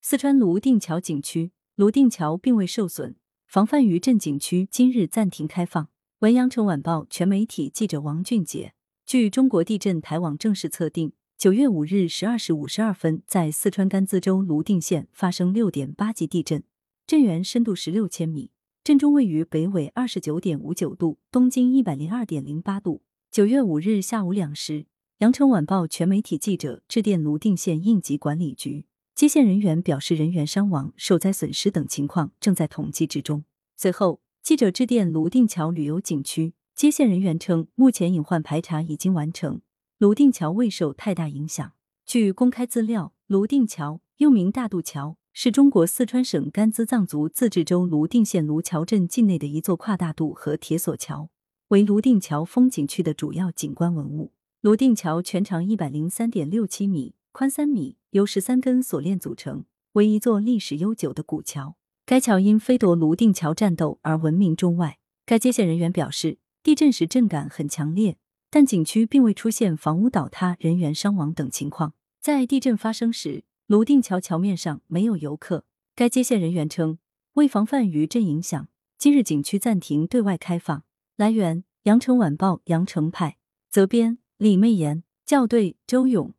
[0.00, 3.16] 四川泸定桥景区，泸定桥并未受损，
[3.46, 5.88] 防范余震景区今日暂停开放。
[6.20, 8.72] 文阳城晚报全媒体记者王俊杰。
[9.04, 16.62] 据中国地震台网正式测定，九月五日十二时五十二分，在四川甘孜州泸定县发生六点八级地震，
[17.06, 18.50] 震源深度十六千米，
[18.82, 23.02] 震中位于北纬二十九点五九度，东经一百零二点零八度。
[23.30, 24.86] 九月五日下午两时，
[25.18, 28.86] 羊城晚报全媒体记者致电泸定县应急管理局，
[29.18, 33.42] 接线人员表示人员伤亡、受灾损失等情况正在统计之中。
[33.74, 36.54] 随后，记者致电泸定桥旅游景区。
[36.72, 39.60] 接线人员称，目前隐患排查已经完成，
[39.98, 41.72] 泸定桥未受太大影响。
[42.06, 51.28] 据公开资料，泸定桥又名大渡桥，是中国四川省甘孜藏族自治州泸定县泸桥镇境内的一座跨大渡和铁索桥，
[51.70, 54.30] 为泸定桥风景区的主要景观文物。
[54.60, 61.76] 泸定桥全长一百零三点六七米，宽三米，由十三根锁链组成，为一座历史悠久的古桥。
[62.06, 64.98] 该桥因飞夺泸定桥战斗而闻名中外。
[65.26, 66.38] 该接线人员表示。
[66.60, 68.18] 地震时震感很强烈，
[68.50, 71.94] 但景区并未出现房屋倒塌、人员伤亡等情况。
[72.20, 75.64] 在地震发生时，泸定桥桥面上没有游客。
[75.94, 76.98] 该接线人员称，
[77.34, 80.82] 为防范余震影响，今日景区暂停对外开放。
[81.16, 83.38] 来源：羊城晚报羊城派，
[83.70, 86.34] 责编：李媚妍，校对：周勇。